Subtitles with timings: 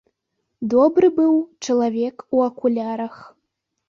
[0.73, 1.33] Добры быў
[1.67, 3.21] чалавек у акулярах.